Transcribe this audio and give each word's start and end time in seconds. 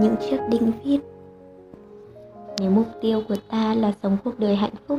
những 0.00 0.14
chiếc 0.16 0.38
đinh 0.50 0.72
vít 0.84 1.00
nếu 2.60 2.70
mục 2.70 2.86
tiêu 3.00 3.22
của 3.28 3.36
ta 3.50 3.74
là 3.74 3.92
sống 4.02 4.16
cuộc 4.24 4.38
đời 4.38 4.56
hạnh 4.56 4.72
phúc, 4.86 4.98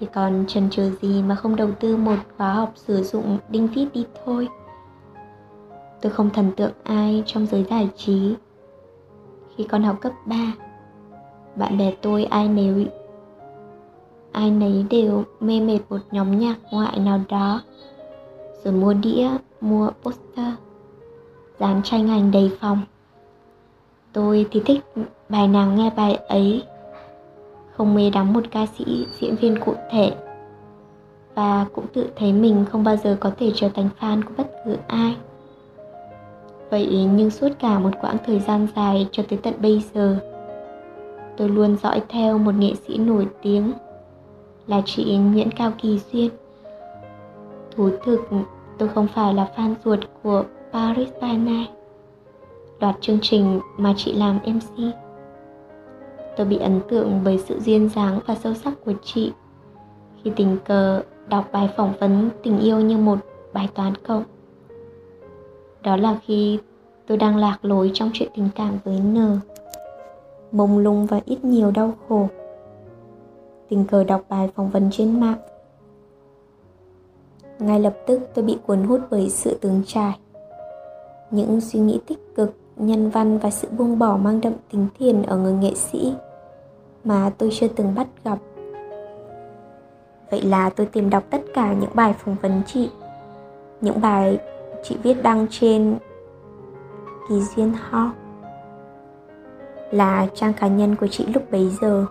thì 0.00 0.06
còn 0.14 0.44
chần 0.48 0.70
chừ 0.70 0.90
gì 1.02 1.22
mà 1.22 1.34
không 1.34 1.56
đầu 1.56 1.68
tư 1.80 1.96
một 1.96 2.16
khóa 2.36 2.52
học 2.52 2.72
sử 2.76 3.02
dụng 3.02 3.38
đinh 3.48 3.66
vít 3.66 3.88
đi 3.94 4.06
thôi? 4.24 4.48
Tôi 6.00 6.12
không 6.12 6.30
thần 6.30 6.52
tượng 6.56 6.72
ai 6.82 7.22
trong 7.26 7.46
giới 7.46 7.64
giải 7.70 7.88
trí. 7.96 8.34
Khi 9.56 9.64
còn 9.64 9.82
học 9.82 9.96
cấp 10.00 10.12
3 10.26 10.36
bạn 11.56 11.78
bè 11.78 11.92
tôi 12.02 12.24
ai 12.24 12.48
nấy 12.48 12.88
ai 14.32 14.50
nấy 14.50 14.86
đều 14.90 15.24
mê 15.40 15.60
mệt 15.60 15.78
một 15.88 15.98
nhóm 16.10 16.38
nhạc 16.38 16.56
ngoại 16.70 16.98
nào 16.98 17.20
đó, 17.28 17.60
rồi 18.64 18.74
mua 18.74 18.94
đĩa, 18.94 19.28
mua 19.60 19.90
poster, 20.02 20.54
dán 21.58 21.80
tranh 21.84 22.10
ảnh 22.10 22.30
đầy 22.30 22.50
phòng 22.60 22.80
tôi 24.12 24.46
thì 24.50 24.62
thích 24.64 24.80
bài 25.28 25.48
nào 25.48 25.70
nghe 25.70 25.90
bài 25.96 26.14
ấy. 26.14 26.62
Không 27.76 27.94
mê 27.94 28.10
đắm 28.10 28.32
một 28.32 28.44
ca 28.50 28.66
sĩ 28.78 29.06
diễn 29.20 29.36
viên 29.36 29.60
cụ 29.60 29.74
thể. 29.90 30.12
Và 31.34 31.66
cũng 31.72 31.86
tự 31.92 32.06
thấy 32.16 32.32
mình 32.32 32.64
không 32.70 32.84
bao 32.84 32.96
giờ 32.96 33.16
có 33.20 33.30
thể 33.38 33.52
trở 33.54 33.68
thành 33.68 33.88
fan 34.00 34.22
của 34.22 34.32
bất 34.36 34.50
cứ 34.64 34.76
ai. 34.86 35.16
Vậy 36.70 37.08
nhưng 37.14 37.30
suốt 37.30 37.48
cả 37.58 37.78
một 37.78 37.90
quãng 38.00 38.16
thời 38.26 38.40
gian 38.40 38.66
dài 38.76 39.08
cho 39.12 39.22
tới 39.28 39.38
tận 39.42 39.54
bây 39.62 39.84
giờ 39.94 40.16
tôi 41.36 41.48
luôn 41.48 41.76
dõi 41.82 42.02
theo 42.08 42.38
một 42.38 42.54
nghệ 42.54 42.72
sĩ 42.86 42.98
nổi 42.98 43.28
tiếng 43.42 43.72
là 44.66 44.82
chị 44.84 45.16
Nguyễn 45.16 45.50
Cao 45.50 45.72
Kỳ 45.78 46.00
Duyên. 46.12 46.30
Thú 47.76 47.90
thực, 48.04 48.20
tôi 48.78 48.88
không 48.88 49.06
phải 49.14 49.34
là 49.34 49.48
fan 49.56 49.74
ruột 49.84 49.98
của 50.22 50.44
Paris 50.72 51.08
by 51.22 51.36
Night, 51.36 51.70
đoạt 52.80 52.96
chương 53.00 53.18
trình 53.22 53.60
mà 53.76 53.94
chị 53.96 54.12
làm 54.12 54.38
MC. 54.46 54.94
Tôi 56.36 56.46
bị 56.46 56.58
ấn 56.58 56.80
tượng 56.88 57.20
bởi 57.24 57.38
sự 57.38 57.60
duyên 57.60 57.88
dáng 57.88 58.20
và 58.26 58.34
sâu 58.34 58.54
sắc 58.54 58.72
của 58.84 58.92
chị 59.04 59.32
khi 60.22 60.32
tình 60.36 60.56
cờ 60.64 61.02
đọc 61.28 61.48
bài 61.52 61.70
phỏng 61.76 61.92
vấn 62.00 62.30
tình 62.42 62.58
yêu 62.58 62.80
như 62.80 62.96
một 62.96 63.18
bài 63.52 63.68
toán 63.74 63.94
cộng. 64.06 64.24
Đó 65.82 65.96
là 65.96 66.18
khi 66.26 66.58
tôi 67.06 67.18
đang 67.18 67.36
lạc 67.36 67.58
lối 67.62 67.90
trong 67.94 68.10
chuyện 68.12 68.28
tình 68.34 68.48
cảm 68.54 68.78
với 68.84 69.00
N. 69.00 69.40
Mông 70.52 70.78
lung 70.78 71.06
và 71.06 71.20
ít 71.24 71.44
nhiều 71.44 71.70
đau 71.70 71.92
khổ 72.08 72.28
tình 73.68 73.84
cờ 73.84 74.04
đọc 74.04 74.22
bài 74.28 74.50
phỏng 74.54 74.70
vấn 74.70 74.90
trên 74.92 75.20
mạng. 75.20 75.38
Ngay 77.58 77.80
lập 77.80 77.96
tức 78.06 78.20
tôi 78.34 78.44
bị 78.44 78.58
cuốn 78.66 78.82
hút 78.82 79.00
bởi 79.10 79.30
sự 79.30 79.58
tướng 79.60 79.82
trải. 79.86 80.18
Những 81.30 81.60
suy 81.60 81.80
nghĩ 81.80 82.00
tích 82.06 82.18
cực, 82.34 82.54
nhân 82.76 83.10
văn 83.10 83.38
và 83.38 83.50
sự 83.50 83.68
buông 83.78 83.98
bỏ 83.98 84.16
mang 84.16 84.40
đậm 84.40 84.52
tính 84.72 84.86
thiền 84.98 85.22
ở 85.22 85.36
người 85.36 85.52
nghệ 85.52 85.74
sĩ 85.74 86.14
mà 87.04 87.30
tôi 87.38 87.50
chưa 87.52 87.68
từng 87.68 87.94
bắt 87.94 88.06
gặp. 88.24 88.38
Vậy 90.30 90.42
là 90.42 90.70
tôi 90.70 90.86
tìm 90.86 91.10
đọc 91.10 91.24
tất 91.30 91.40
cả 91.54 91.72
những 91.72 91.90
bài 91.94 92.14
phỏng 92.18 92.36
vấn 92.42 92.62
chị, 92.66 92.90
những 93.80 94.00
bài 94.00 94.38
chị 94.82 94.96
viết 95.02 95.22
đăng 95.22 95.46
trên 95.50 95.98
Kỳ 97.28 97.40
Duyên 97.40 97.72
Ho 97.90 98.10
là 99.90 100.26
trang 100.34 100.52
cá 100.52 100.68
nhân 100.68 100.96
của 100.96 101.06
chị 101.06 101.26
lúc 101.34 101.50
bấy 101.50 101.70
giờ 101.80 102.06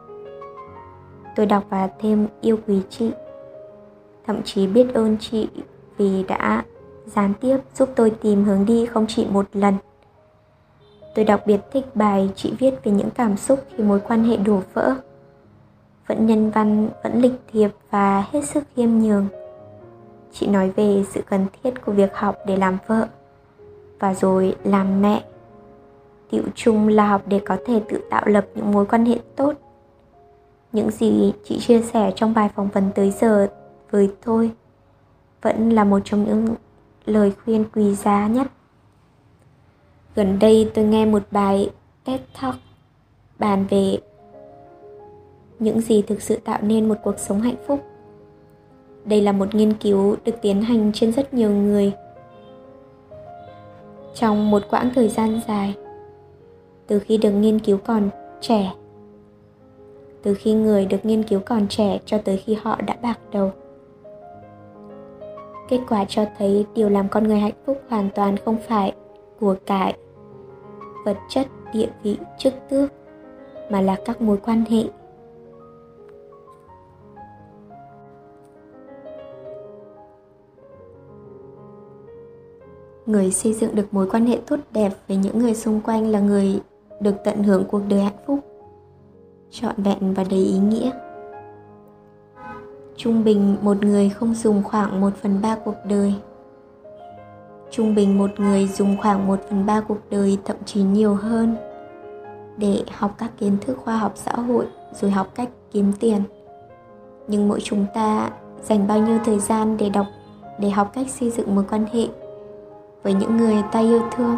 tôi 1.35 1.45
đọc 1.45 1.63
và 1.69 1.89
thêm 1.99 2.27
yêu 2.41 2.57
quý 2.67 2.81
chị 2.89 3.11
thậm 4.27 4.41
chí 4.43 4.67
biết 4.67 4.93
ơn 4.93 5.17
chị 5.19 5.49
vì 5.97 6.23
đã 6.23 6.63
gián 7.05 7.33
tiếp 7.41 7.57
giúp 7.75 7.89
tôi 7.95 8.09
tìm 8.09 8.43
hướng 8.43 8.65
đi 8.65 8.85
không 8.85 9.05
chỉ 9.07 9.27
một 9.31 9.45
lần 9.53 9.73
tôi 11.15 11.25
đặc 11.25 11.41
biệt 11.45 11.59
thích 11.71 11.85
bài 11.95 12.29
chị 12.35 12.53
viết 12.59 12.83
về 12.83 12.91
những 12.91 13.09
cảm 13.09 13.37
xúc 13.37 13.59
khi 13.69 13.83
mối 13.83 13.99
quan 13.99 14.23
hệ 14.23 14.37
đổ 14.37 14.61
vỡ. 14.73 14.95
Vẫn 16.07 16.25
nhân 16.25 16.51
văn, 16.51 16.89
vẫn 17.03 17.21
lịch 17.21 17.39
thiệp 17.51 17.71
và 17.89 18.25
hết 18.31 18.45
sức 18.45 18.63
khiêm 18.75 18.89
nhường. 18.89 19.27
Chị 20.31 20.47
nói 20.47 20.69
về 20.69 21.03
sự 21.11 21.21
cần 21.29 21.45
thiết 21.63 21.85
của 21.85 21.91
việc 21.91 22.15
học 22.15 22.37
để 22.47 22.57
làm 22.57 22.77
vợ 22.87 23.07
và 23.99 24.13
rồi 24.13 24.55
làm 24.63 25.01
mẹ. 25.01 25.23
Tiệu 26.29 26.43
chung 26.55 26.87
là 26.87 27.07
học 27.07 27.21
để 27.27 27.39
có 27.45 27.57
thể 27.65 27.81
tự 27.89 28.01
tạo 28.09 28.23
lập 28.25 28.45
những 28.55 28.71
mối 28.71 28.85
quan 28.85 29.05
hệ 29.05 29.17
tốt. 29.35 29.53
Những 30.71 30.91
gì 30.91 31.33
chị 31.43 31.59
chia 31.59 31.81
sẻ 31.81 32.11
trong 32.15 32.33
bài 32.33 32.49
phỏng 32.55 32.67
vấn 32.67 32.91
tới 32.95 33.11
giờ 33.11 33.47
với 33.91 34.09
tôi 34.25 34.51
vẫn 35.41 35.69
là 35.69 35.83
một 35.83 35.99
trong 36.05 36.25
những 36.25 36.47
lời 37.05 37.33
khuyên 37.43 37.65
quý 37.73 37.95
giá 37.95 38.27
nhất 38.27 38.47
gần 40.15 40.39
đây 40.39 40.71
tôi 40.73 40.85
nghe 40.85 41.05
một 41.05 41.23
bài 41.31 41.69
TED 42.03 42.19
Talk 42.41 42.55
bàn 43.39 43.65
về 43.69 43.97
những 45.59 45.81
gì 45.81 46.01
thực 46.01 46.21
sự 46.21 46.35
tạo 46.35 46.59
nên 46.61 46.87
một 46.87 46.95
cuộc 47.03 47.19
sống 47.19 47.41
hạnh 47.41 47.55
phúc. 47.67 47.79
Đây 49.05 49.21
là 49.21 49.31
một 49.31 49.55
nghiên 49.55 49.73
cứu 49.73 50.15
được 50.25 50.35
tiến 50.41 50.61
hành 50.61 50.91
trên 50.93 51.11
rất 51.11 51.33
nhiều 51.33 51.51
người 51.51 51.93
trong 54.15 54.51
một 54.51 54.63
quãng 54.69 54.91
thời 54.95 55.09
gian 55.09 55.39
dài. 55.47 55.75
Từ 56.87 56.99
khi 56.99 57.17
được 57.17 57.31
nghiên 57.31 57.59
cứu 57.59 57.77
còn 57.85 58.09
trẻ, 58.41 58.71
từ 60.23 60.33
khi 60.33 60.53
người 60.53 60.85
được 60.85 61.05
nghiên 61.05 61.23
cứu 61.23 61.39
còn 61.45 61.67
trẻ 61.67 61.99
cho 62.05 62.17
tới 62.17 62.37
khi 62.37 62.57
họ 62.61 62.81
đã 62.81 62.95
bạc 63.01 63.19
đầu. 63.31 63.51
Kết 65.69 65.79
quả 65.89 66.05
cho 66.05 66.25
thấy 66.37 66.65
điều 66.75 66.89
làm 66.89 67.09
con 67.09 67.23
người 67.23 67.39
hạnh 67.39 67.53
phúc 67.65 67.81
hoàn 67.89 68.09
toàn 68.15 68.37
không 68.37 68.57
phải 68.67 68.93
của 69.39 69.55
cải, 69.65 69.97
vật 71.05 71.17
chất, 71.29 71.47
địa 71.73 71.89
vị, 72.03 72.17
chức 72.37 72.53
tước, 72.69 72.91
mà 73.69 73.81
là 73.81 73.97
các 74.05 74.21
mối 74.21 74.37
quan 74.37 74.63
hệ. 74.69 74.83
Người 83.05 83.31
xây 83.31 83.53
dựng 83.53 83.75
được 83.75 83.87
mối 83.91 84.09
quan 84.09 84.25
hệ 84.25 84.39
tốt 84.47 84.59
đẹp 84.71 84.91
với 85.07 85.17
những 85.17 85.39
người 85.39 85.55
xung 85.55 85.81
quanh 85.81 86.07
là 86.07 86.19
người 86.19 86.61
được 87.01 87.15
tận 87.23 87.43
hưởng 87.43 87.65
cuộc 87.65 87.81
đời 87.89 88.01
hạnh 88.01 88.23
phúc, 88.25 88.39
trọn 89.49 89.75
vẹn 89.77 90.13
và 90.13 90.23
đầy 90.29 90.39
ý 90.39 90.57
nghĩa. 90.57 90.91
Trung 92.97 93.23
bình 93.23 93.57
một 93.61 93.83
người 93.83 94.09
không 94.09 94.33
dùng 94.33 94.63
khoảng 94.63 95.01
1 95.01 95.09
phần 95.21 95.41
3 95.41 95.55
cuộc 95.65 95.75
đời 95.85 96.13
trung 97.71 97.95
bình 97.95 98.17
một 98.17 98.39
người 98.39 98.67
dùng 98.67 98.97
khoảng 98.97 99.27
1 99.27 99.39
phần 99.49 99.65
3 99.65 99.81
cuộc 99.81 99.97
đời, 100.09 100.37
thậm 100.45 100.57
chí 100.65 100.81
nhiều 100.81 101.15
hơn, 101.15 101.55
để 102.57 102.83
học 102.91 103.15
các 103.17 103.31
kiến 103.37 103.57
thức 103.61 103.77
khoa 103.77 103.97
học 103.97 104.11
xã 104.15 104.31
hội 104.31 104.65
rồi 104.93 105.11
học 105.11 105.27
cách 105.35 105.49
kiếm 105.71 105.91
tiền. 105.99 106.21
Nhưng 107.27 107.47
mỗi 107.47 107.59
chúng 107.61 107.85
ta 107.93 108.29
dành 108.63 108.87
bao 108.87 108.99
nhiêu 108.99 109.17
thời 109.25 109.39
gian 109.39 109.77
để 109.77 109.89
đọc, 109.89 110.05
để 110.59 110.69
học 110.69 110.91
cách 110.93 111.09
xây 111.09 111.29
dựng 111.29 111.55
mối 111.55 111.63
quan 111.69 111.85
hệ 111.93 112.07
với 113.03 113.13
những 113.13 113.37
người 113.37 113.63
ta 113.71 113.79
yêu 113.79 114.01
thương? 114.15 114.37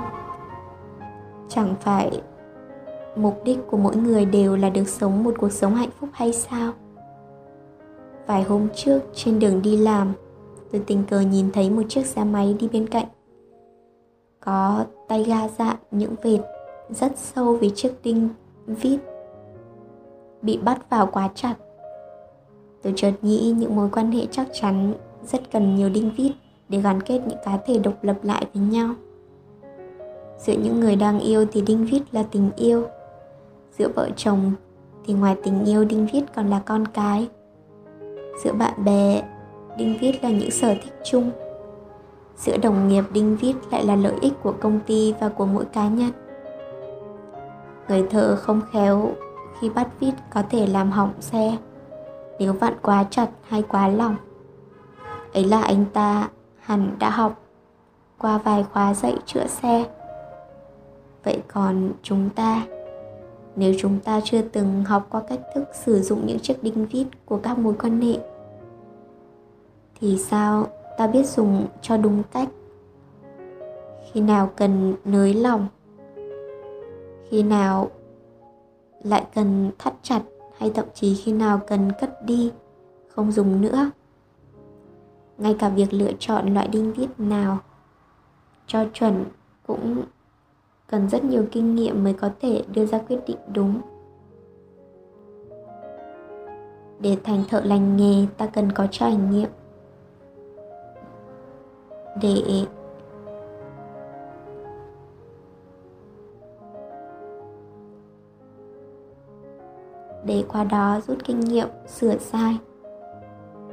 Chẳng 1.49 1.75
phải 1.81 2.21
mục 3.15 3.41
đích 3.43 3.59
của 3.67 3.77
mỗi 3.77 3.95
người 3.95 4.25
đều 4.25 4.55
là 4.55 4.69
được 4.69 4.87
sống 4.87 5.23
một 5.23 5.33
cuộc 5.37 5.51
sống 5.51 5.75
hạnh 5.75 5.89
phúc 5.99 6.09
hay 6.13 6.33
sao? 6.33 6.73
Vài 8.27 8.43
hôm 8.43 8.67
trước, 8.75 8.99
trên 9.13 9.39
đường 9.39 9.61
đi 9.61 9.77
làm, 9.77 10.13
tôi 10.71 10.81
tình 10.87 11.03
cờ 11.09 11.19
nhìn 11.19 11.51
thấy 11.51 11.69
một 11.69 11.83
chiếc 11.89 12.05
xe 12.05 12.23
máy 12.23 12.55
đi 12.59 12.69
bên 12.73 12.87
cạnh 12.87 13.05
có 14.45 14.85
tay 15.07 15.23
ga 15.23 15.47
dạng 15.47 15.75
những 15.91 16.15
vệt 16.21 16.39
rất 16.89 17.17
sâu 17.17 17.55
vì 17.55 17.69
chiếc 17.75 17.93
đinh 18.03 18.29
vít 18.67 18.99
bị 20.41 20.57
bắt 20.57 20.89
vào 20.89 21.09
quá 21.11 21.29
chặt. 21.35 21.55
Tôi 22.81 22.93
chợt 22.95 23.11
nghĩ 23.21 23.53
những 23.57 23.75
mối 23.75 23.89
quan 23.91 24.11
hệ 24.11 24.25
chắc 24.31 24.47
chắn 24.53 24.93
rất 25.23 25.51
cần 25.51 25.75
nhiều 25.75 25.89
đinh 25.89 26.11
vít 26.17 26.31
để 26.69 26.81
gắn 26.81 27.01
kết 27.01 27.21
những 27.27 27.37
cá 27.45 27.57
thể 27.57 27.79
độc 27.79 28.03
lập 28.03 28.17
lại 28.23 28.45
với 28.53 28.63
nhau. 28.63 28.89
Giữa 30.37 30.53
những 30.53 30.79
người 30.79 30.95
đang 30.95 31.19
yêu 31.19 31.45
thì 31.51 31.61
đinh 31.61 31.85
vít 31.85 32.01
là 32.11 32.23
tình 32.31 32.49
yêu, 32.55 32.83
giữa 33.77 33.87
vợ 33.95 34.09
chồng 34.15 34.51
thì 35.05 35.13
ngoài 35.13 35.35
tình 35.43 35.65
yêu 35.65 35.85
đinh 35.85 36.07
vít 36.13 36.23
còn 36.35 36.49
là 36.49 36.61
con 36.65 36.85
cái, 36.87 37.27
giữa 38.43 38.53
bạn 38.53 38.85
bè 38.85 39.23
đinh 39.77 39.97
vít 40.01 40.23
là 40.23 40.29
những 40.29 40.51
sở 40.51 40.67
thích 40.67 40.93
chung 41.03 41.31
giữa 42.37 42.57
đồng 42.57 42.87
nghiệp 42.87 43.03
đinh 43.13 43.37
vít 43.37 43.55
lại 43.71 43.85
là 43.85 43.95
lợi 43.95 44.15
ích 44.21 44.33
của 44.43 44.53
công 44.59 44.79
ty 44.87 45.13
và 45.19 45.29
của 45.29 45.45
mỗi 45.45 45.65
cá 45.65 45.87
nhân. 45.87 46.11
Người 47.87 48.07
thợ 48.09 48.35
không 48.35 48.61
khéo 48.71 49.11
khi 49.59 49.69
bắt 49.69 49.87
vít 49.99 50.13
có 50.33 50.43
thể 50.49 50.67
làm 50.67 50.91
hỏng 50.91 51.13
xe, 51.19 51.57
nếu 52.39 52.53
vặn 52.53 52.73
quá 52.81 53.05
chặt 53.09 53.29
hay 53.47 53.61
quá 53.61 53.87
lỏng. 53.87 54.15
Ấy 55.33 55.43
là 55.43 55.61
anh 55.61 55.85
ta 55.93 56.29
hẳn 56.59 56.95
đã 56.99 57.09
học 57.09 57.41
qua 58.17 58.37
vài 58.37 58.65
khóa 58.73 58.93
dạy 58.93 59.17
chữa 59.25 59.47
xe. 59.47 59.85
Vậy 61.23 61.41
còn 61.47 61.91
chúng 62.03 62.29
ta? 62.29 62.61
Nếu 63.55 63.73
chúng 63.79 63.99
ta 63.99 64.21
chưa 64.23 64.41
từng 64.41 64.83
học 64.83 65.07
qua 65.09 65.21
cách 65.29 65.39
thức 65.55 65.63
sử 65.73 66.01
dụng 66.01 66.25
những 66.25 66.39
chiếc 66.39 66.63
đinh 66.63 66.85
vít 66.85 67.07
của 67.25 67.37
các 67.37 67.57
mối 67.57 67.73
quan 67.81 68.01
hệ, 68.01 68.17
thì 69.99 70.17
sao? 70.17 70.67
Ta 70.97 71.07
biết 71.07 71.25
dùng 71.25 71.67
cho 71.81 71.97
đúng 71.97 72.23
cách. 72.31 72.49
Khi 74.11 74.21
nào 74.21 74.49
cần 74.55 74.93
nới 75.05 75.33
lỏng, 75.33 75.67
khi 77.29 77.43
nào 77.43 77.89
lại 79.03 79.25
cần 79.35 79.71
thắt 79.79 79.93
chặt, 80.01 80.21
hay 80.57 80.71
thậm 80.75 80.85
chí 80.93 81.15
khi 81.15 81.31
nào 81.31 81.59
cần 81.67 81.91
cất 82.01 82.25
đi, 82.25 82.51
không 83.07 83.31
dùng 83.31 83.61
nữa. 83.61 83.91
Ngay 85.37 85.55
cả 85.59 85.69
việc 85.69 85.93
lựa 85.93 86.11
chọn 86.19 86.53
loại 86.53 86.67
đinh 86.67 86.93
vít 86.93 87.09
nào 87.17 87.57
cho 88.67 88.85
chuẩn 88.93 89.25
cũng 89.67 90.03
cần 90.87 91.09
rất 91.09 91.23
nhiều 91.23 91.45
kinh 91.51 91.75
nghiệm 91.75 92.03
mới 92.03 92.13
có 92.13 92.29
thể 92.41 92.63
đưa 92.73 92.85
ra 92.85 92.97
quyết 93.07 93.19
định 93.27 93.37
đúng. 93.53 93.81
Để 96.99 97.17
thành 97.23 97.43
thợ 97.49 97.61
lành 97.61 97.97
nghề, 97.97 98.25
ta 98.37 98.47
cần 98.47 98.71
có 98.71 98.87
trải 98.91 99.15
nghiệm 99.15 99.49
để 102.21 102.65
để 110.25 110.43
qua 110.47 110.63
đó 110.63 110.99
rút 111.07 111.17
kinh 111.23 111.39
nghiệm, 111.39 111.67
sửa 111.87 112.17
sai. 112.17 112.57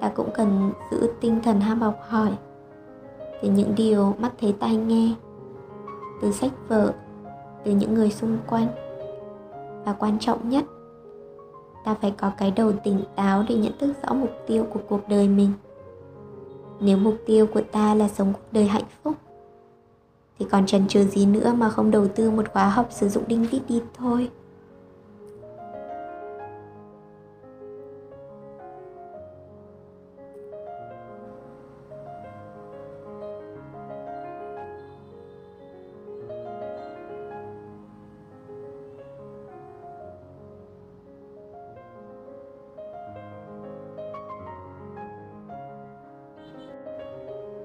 Ta 0.00 0.08
cũng 0.08 0.30
cần 0.34 0.72
giữ 0.90 1.10
tinh 1.20 1.40
thần 1.44 1.60
ham 1.60 1.80
học 1.80 1.98
hỏi. 2.08 2.30
Từ 3.42 3.50
những 3.50 3.74
điều 3.76 4.14
mắt 4.18 4.32
thấy 4.40 4.54
tai 4.60 4.76
nghe, 4.76 5.14
từ 6.22 6.32
sách 6.32 6.52
vở, 6.68 6.92
từ 7.64 7.72
những 7.72 7.94
người 7.94 8.10
xung 8.10 8.38
quanh. 8.46 8.66
Và 9.84 9.92
quan 9.98 10.18
trọng 10.18 10.48
nhất, 10.48 10.64
ta 11.84 11.94
phải 11.94 12.14
có 12.18 12.30
cái 12.38 12.50
đầu 12.50 12.72
tỉnh 12.84 13.00
táo 13.16 13.44
để 13.48 13.54
nhận 13.54 13.72
thức 13.78 13.92
rõ 14.02 14.14
mục 14.14 14.30
tiêu 14.46 14.66
của 14.70 14.80
cuộc 14.88 15.00
đời 15.08 15.28
mình 15.28 15.52
nếu 16.80 16.96
mục 16.96 17.16
tiêu 17.26 17.46
của 17.46 17.62
ta 17.72 17.94
là 17.94 18.08
sống 18.08 18.32
cuộc 18.32 18.52
đời 18.52 18.66
hạnh 18.66 18.84
phúc, 19.02 19.14
thì 20.38 20.46
còn 20.50 20.66
chần 20.66 20.88
chừ 20.88 21.04
gì 21.04 21.26
nữa 21.26 21.52
mà 21.52 21.70
không 21.70 21.90
đầu 21.90 22.08
tư 22.08 22.30
một 22.30 22.52
khóa 22.52 22.68
học 22.68 22.88
sử 22.90 23.08
dụng 23.08 23.24
đinh 23.26 23.44
vít 23.44 23.60
đi 23.68 23.82
thôi? 23.94 24.30